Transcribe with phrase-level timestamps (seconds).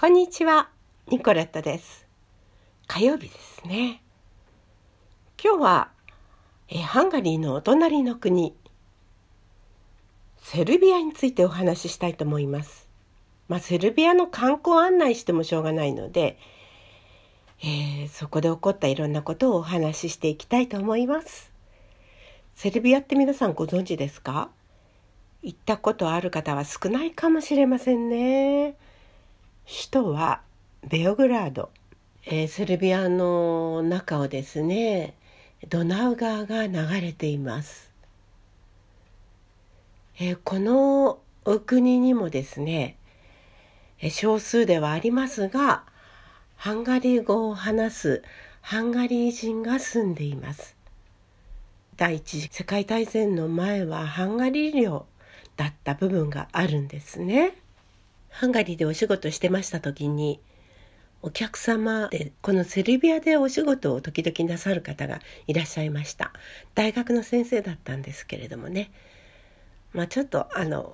[0.00, 0.68] こんにちは、
[1.08, 2.06] ニコレットです。
[2.86, 4.00] 火曜日ですね。
[5.42, 5.88] 今日は、
[6.68, 8.54] えハンガリーのお隣の国、
[10.40, 12.88] セルビアについてお話ししたいと思います。
[13.48, 16.38] まあ、セルビアの観光案内してもしょうがないので、
[17.64, 21.50] えーそこで起こったいろんなことをお話ししていきたいと思います。
[22.54, 24.50] セルビアって皆さんご存知ですか？
[25.42, 28.76] 行ったことある方は少ないかもしれませんね。
[29.70, 30.40] 首都は
[30.88, 31.68] ベオグラード、
[32.24, 35.12] えーセルビアの中をですね
[35.68, 37.92] ドナウ川が流れています、
[40.18, 42.96] えーこのお国にもですね
[44.10, 45.84] 少数ではありますが
[46.56, 48.22] ハンガリー語を話す
[48.62, 50.76] ハンガリー人が住んでいます。
[51.98, 55.04] 第一次世界大戦の前はハンガリー領
[55.56, 57.54] だった部分があるんですね。
[58.30, 60.40] ハンガリーでお仕事してました時に
[61.20, 66.32] お客様でこのセルビアでお仕事を時々なさる方がいらっしゃいました。
[66.74, 68.92] 大学の先生だったんですけれどもね。
[69.92, 70.92] まあちょっとあの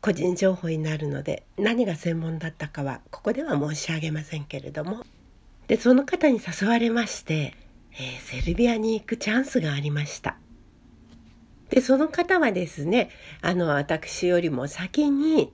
[0.00, 5.04] 個人情報になるので何が専門だったかはここでは申し上げませんけれども。
[5.66, 7.54] でその方に誘われまして、
[7.92, 10.36] えーセルビアに行くチャンスがありました。
[11.70, 15.52] でその方はですねあの私よりも先に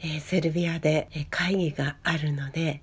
[0.00, 2.82] えーセルビアで会議があるので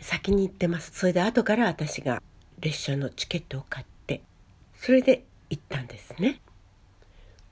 [0.00, 0.90] 先に行ってます。
[0.92, 2.22] それで後から私が
[2.60, 4.22] 列車のチケットを買って
[4.74, 6.40] それで行ったんですね。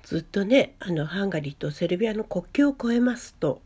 [0.02, 3.60] ずっとねあのハンガリーとセルビアの国境を越えますと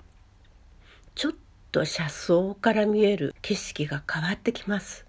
[1.14, 1.32] ちょっ
[1.72, 5.06] と車窓から見える景色が変わってきます。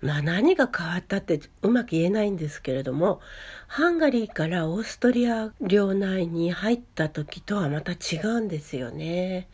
[0.00, 3.20] まあ何が変わったってうまく言えないんですけれども
[3.66, 9.48] ハンガリーからオーストリア領内に入った時とはまた違うんですよね。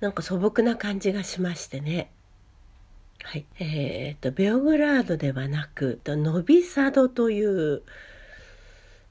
[0.00, 2.10] なんか素朴な感じがしましてね。
[3.22, 3.46] はい。
[3.60, 7.82] えー、とベオグラードではなくノビサドという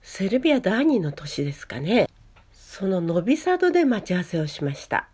[0.02, 2.10] セルビア第二の都市ですかね。
[2.52, 5.08] そのノビサドで待ち合わせをしました。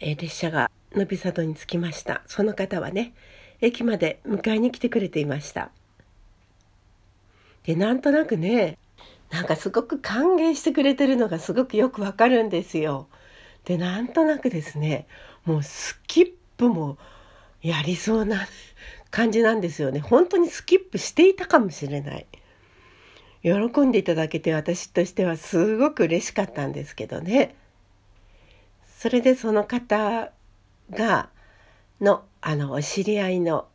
[0.00, 2.22] えー列車がノビサドに着きました。
[2.26, 3.12] その方はね
[3.60, 5.70] 駅まで迎えに来てくれていました。
[7.64, 8.78] でなんとなくね
[9.30, 13.06] なんかすごく歓迎してくれてるのがすごくよくわかるんですよ。
[13.64, 15.06] でなんとなくですね
[15.44, 16.98] もうスキップも
[17.62, 18.46] やりそうな
[19.10, 20.00] 感じなんですよね。
[20.00, 22.26] 本当にスキップしていたかもしれない。
[23.42, 23.52] 喜
[23.82, 27.54] んでいただけて私としてはすごく嬉しかったんですけどね。
[28.98, 30.30] それでその方
[30.90, 31.28] が
[32.00, 33.66] のあのお知り合いの、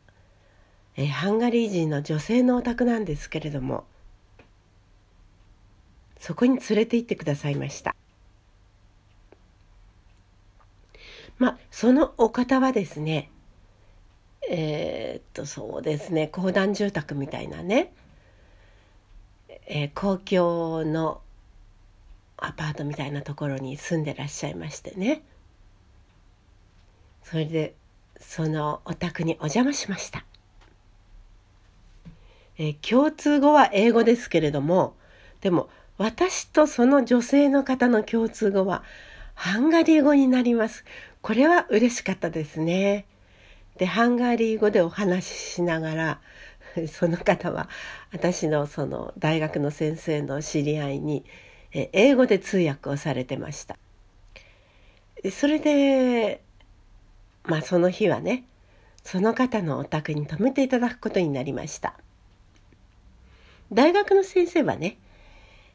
[0.96, 3.84] えーハンガリー人の女性のお宅なんですけれども
[6.18, 7.94] そこに連れて行ってくださいました。
[11.38, 13.30] まあそのお方はですね
[14.48, 17.92] えーっとそうですね公団住宅みたいなね、
[19.66, 21.20] えー公共の
[22.38, 25.22] アパートみたいなところに住んでらっしゃいましてね。
[27.28, 27.74] それで
[28.20, 30.24] そのお宅にお邪魔しました、
[32.56, 34.94] えー共通語は英語ですけれども
[35.40, 38.84] でも私とその女性の方の共通語は
[39.34, 40.84] ハンガリー語になります。
[41.20, 43.06] これは嬉しかったですね。
[43.76, 46.20] でハンガリー語でお話ししながら
[46.88, 47.68] その方は
[48.12, 51.24] 私のその大学の先生の知り合いに
[51.72, 53.76] 英語で通訳をされてました。
[55.32, 56.45] それで
[57.46, 58.44] まあその日はね
[59.04, 61.94] その方のお宅に泊めていただくことになりました。
[63.72, 64.96] 大学の先生はね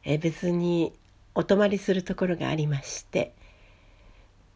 [0.04, 0.92] え別に
[1.34, 3.32] お泊まりするところがありまして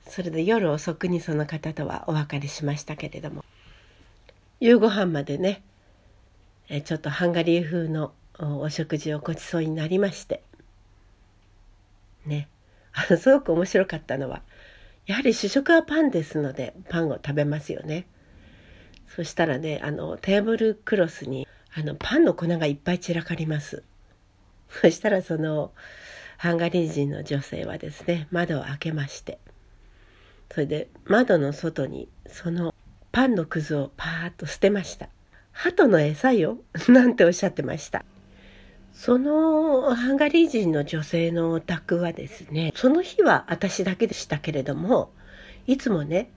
[0.08, 3.44] それで夜遅くにその方とはお別れしましたけれども
[4.60, 5.62] 夕ご飯までね
[6.68, 10.42] えちょっとハンガリー風のお食事をごちそうになりまして
[12.24, 12.48] ね
[12.92, 14.42] あすごく面白かったのは
[15.06, 18.06] やはり主食はパンですのでパンを食べますよね。
[19.08, 23.82] そしたらねあのテーブルクロスにあのパンの粉がいっぱい散らかります。
[24.68, 25.72] そしたらその
[26.38, 29.38] ハンガリー人の女性はですね窓を開けまして
[30.52, 32.74] それで窓の外にその
[33.12, 35.08] パンのくずをパーッと捨てました
[35.52, 36.58] 鳩の餌よ
[36.88, 38.04] なんておっしゃってました。
[38.96, 45.10] そのハンガリー人の女性のお宅はですねその日は私だけでしたけれども
[45.66, 46.30] いつもね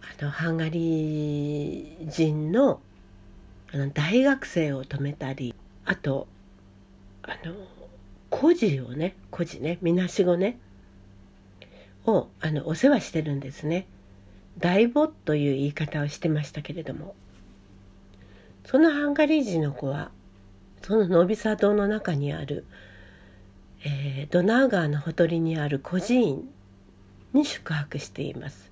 [0.00, 2.80] あのハンガリー人の
[3.72, 5.54] あの大学生を泊めたり
[5.84, 6.28] あと
[7.24, 7.54] あの
[8.30, 10.56] 孤児をね孤児ねみなしごね
[12.06, 13.86] をあのお世話してるんですね。
[14.58, 17.14] 大母という言い方をしてましたけれども
[18.64, 20.10] そのハンガリー人の子は
[20.82, 22.64] そのノビサ島の中にある、
[23.84, 26.48] えー、ドナウ川のほとりにある孤児院
[27.32, 28.70] に宿泊しています。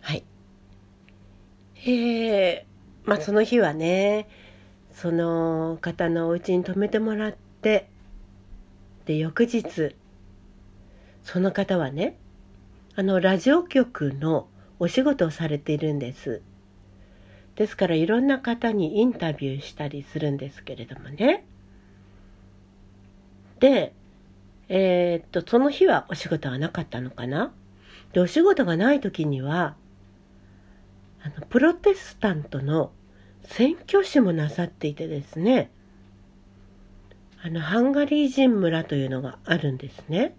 [0.00, 0.24] はい。
[1.84, 4.28] えー、まあその日はね
[4.92, 7.32] その方のお家に泊めてもらっ
[7.62, 7.88] て
[9.06, 9.96] で翌日
[11.24, 12.16] その方はね
[12.94, 16.42] あのラジオ局のお仕事をされているんです
[17.62, 21.46] ですからいろんな方にインタビューしたりするんですけれどもね。
[23.60, 23.94] で
[24.68, 27.52] えー、っとその日はお仕事はなかったのかな？
[28.12, 29.76] でお仕事がない時には
[31.22, 32.90] あのプロテスタントの
[33.44, 35.70] 宣教師もなさっていてですね。
[37.44, 40.34] あのハンガリー人村というのがあるんですね。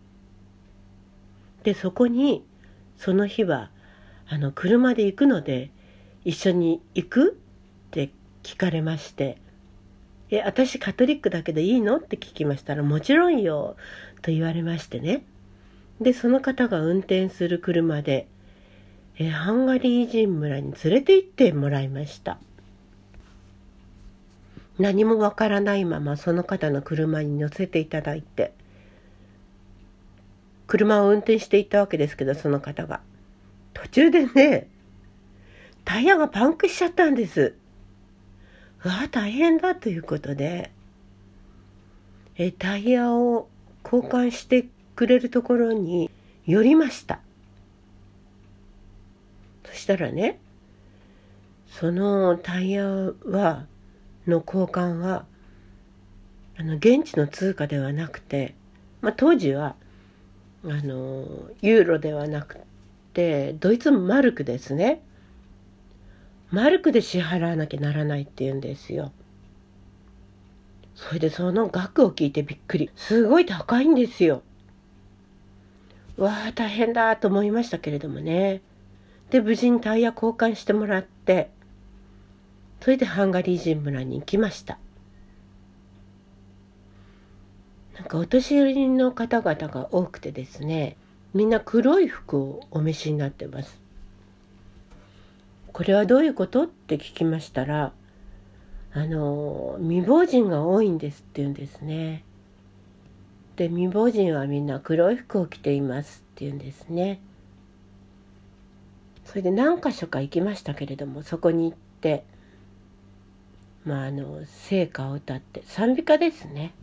[1.64, 2.44] でそこに
[2.98, 3.72] その日は
[4.28, 5.72] あの車で行くので
[6.26, 7.32] 一緒に行く？
[7.32, 7.34] っ
[7.92, 8.10] て
[8.44, 9.38] 聞かれまして
[10.32, 13.76] 「え私カトリックだけどいいの?」って聞きましたら「もちろんよ」
[14.22, 15.24] と言われましてね。
[16.02, 18.28] でその方が運転する車で
[19.20, 22.40] えハンガリー人村に連れて行ってもらいました。
[24.80, 28.54] 何もわからないままその方の車に乗せていただいて
[30.66, 33.02] 車を運転していったわけですけどその方が。
[33.76, 34.68] 途中でね
[35.86, 37.56] タイヤがパンクしちゃったんです。
[38.84, 40.72] うわ大変だということで。
[42.36, 43.48] えタイヤを
[43.84, 44.66] 交換して
[44.96, 46.10] くれるところに
[46.46, 47.20] 寄りました。
[49.66, 50.40] そしたらね
[51.68, 53.66] そのタイヤは
[54.28, 55.26] の交換は
[56.58, 58.54] あの現地の通貨ではなくて、
[59.02, 59.76] まあ、当時は
[60.64, 61.26] あの
[61.62, 62.60] ユーロではなく
[63.14, 65.02] てドイツマルクですね。
[66.54, 69.12] マルクで支払わなきゃならないって言うんですよ。
[70.94, 72.92] それでその額を聞いてびっくり。
[72.96, 74.44] すごい高いんですよ。
[76.16, 78.62] わあ大変だと思いましたけれどもね。
[79.32, 81.50] で無事にタイヤ交換してもらって。
[82.82, 84.78] それでハンガリー人村に行きました。
[87.96, 90.98] なんかお年寄りの方々が多くてですね
[91.34, 93.83] みんな黒い服をお召しになってます。
[95.74, 96.64] これはどういうこと？
[96.64, 97.92] って聞きましたら
[98.94, 102.24] あの未亡人が多いんですって言うんですね。
[103.56, 107.20] で未亡人はみんな黒い服を着ていますって言うんですね。
[109.26, 112.24] それで何箇所か行きましたけれどもそこに行って
[113.84, 116.74] まああの聖歌を歌って賛美歌ですね。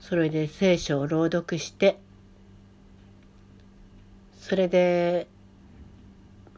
[0.00, 1.98] それで聖書を朗読して
[4.36, 5.26] それで、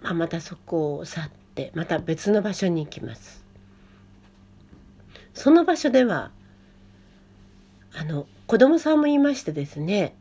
[0.09, 3.45] あ、またそこを去ってまた別の場所に行きます。
[5.35, 6.31] その場所では
[7.95, 10.15] あの子供さんもいましてですね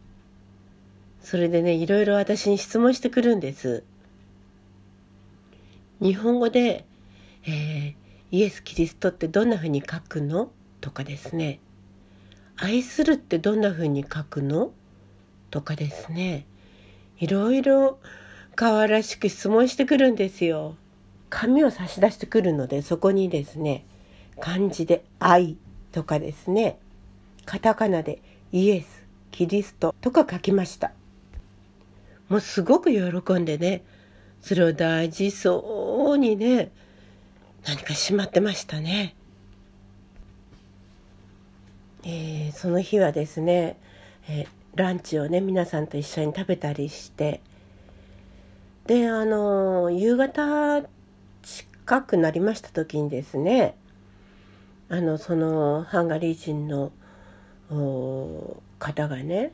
[1.21, 3.83] それでねいろいろ私に質問してくるんです。
[6.01, 6.85] 日本語で、
[7.47, 7.93] えー、
[8.31, 10.51] イエス・キリストってどんなふうに書くの？
[10.81, 11.59] とかですね。
[12.57, 14.71] 愛するってどんなふうに書くの？
[15.51, 16.45] とかですね。
[17.17, 17.99] いろいろ
[18.55, 20.75] 可愛らしく質問してくるんですよ
[21.29, 23.85] 紙を差し出してくるのでそこにですね
[24.39, 25.57] 漢字で「愛」
[25.91, 26.77] とかですね
[27.45, 28.21] カタカナで
[28.51, 30.91] 「イエス」「キリスト」とか書きました
[32.29, 33.83] もうすごく喜んでね
[34.41, 36.71] それを大事そうにね
[37.65, 39.15] 何かしまってましたね。
[42.03, 43.77] えー、その日はですね、
[44.29, 47.41] えー、ランチをね皆さんと一緒に食べたりして
[48.87, 50.83] であの夕方
[51.41, 53.75] 近くなりました時にですね
[54.89, 56.91] あのそのハンガリー人の
[58.79, 59.51] 方がね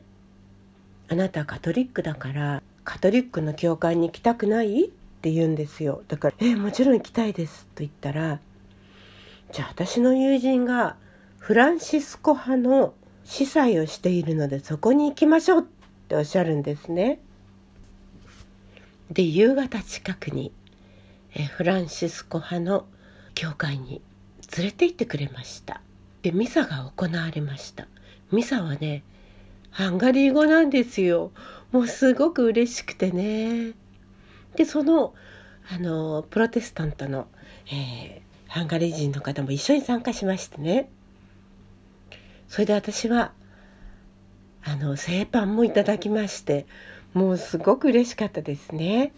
[1.08, 4.86] あなたカトリックだからカトリックの教会に行きたくない？
[4.86, 4.90] っ
[5.22, 8.40] て言うんですよだから「えもちろん行きたいです」と言ったら
[9.52, 10.96] じゃあ私の友人が
[11.38, 12.92] フランシスコ派の
[13.24, 15.64] 司祭をしているのでそこに行きましょうっ
[16.08, 17.20] ておっしゃるんですね。
[19.12, 20.52] で夕方近くに
[21.34, 22.86] えフランシスコ派の
[23.34, 24.00] 教会に
[24.56, 25.80] 連れて行ってくれました。
[26.22, 27.86] でミサが行われました。
[28.30, 29.02] ミサはね
[29.70, 31.32] ハンガリー語なんですよ。
[31.72, 33.72] もうすごく嬉しくてね。
[34.54, 35.14] で、その、
[35.70, 37.26] あの、プロテスタントの、
[37.72, 40.90] えー、ハンガリー人の方も一緒に参加しましてね。
[42.48, 43.32] それで私は、
[44.62, 46.66] あの、製パンもいただきまして、
[47.14, 49.12] もうすごく嬉しかったですね。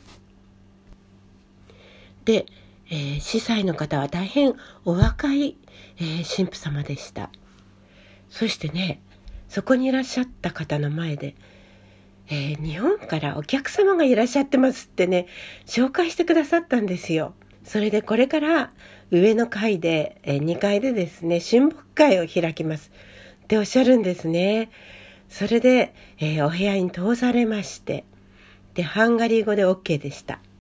[2.24, 2.46] で、
[2.90, 5.56] えー、司祭の方は大変お若い、
[5.98, 7.30] えー、神父様でした。
[8.30, 9.00] そしてね、
[9.48, 11.34] そこにいらっしゃった方の前で、
[12.28, 15.26] えー、日本からお客様がいらっしゃってますってね、
[15.66, 17.34] 紹介してくださったんですよ。
[17.64, 18.72] それでこれから
[19.10, 22.90] 上の階で、えー、2階でですね、親睦会を開きます
[23.44, 24.70] っておっしゃるんですね。
[25.28, 28.04] それで、えー、お部屋に通されまして、
[28.74, 30.40] で、ハンガリー語で OK でした。